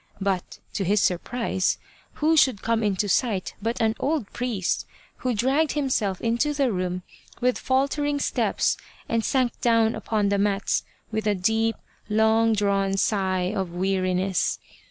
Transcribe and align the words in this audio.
But, 0.19 0.57
to 0.73 0.83
his 0.83 0.99
surprise, 0.99 1.77
who 2.13 2.35
should 2.35 2.63
come 2.63 2.81
into 2.81 3.07
sight 3.07 3.53
but 3.61 3.79
an 3.79 3.93
old 3.99 4.33
priest, 4.33 4.87
who 5.17 5.35
dragged 5.35 5.73
himself 5.73 6.19
into 6.21 6.55
the 6.55 6.71
room 6.71 7.03
with 7.39 7.59
faltering 7.59 8.19
steps 8.19 8.77
and 9.07 9.23
sank 9.23 9.61
down 9.61 9.93
upon 9.93 10.29
the 10.29 10.39
mats 10.39 10.81
with 11.11 11.27
a 11.27 11.35
deep 11.35 11.75
long 12.09 12.53
drawn 12.53 12.97
sigh 12.97 13.53
of 13.55 13.73
weariness. 13.73 14.57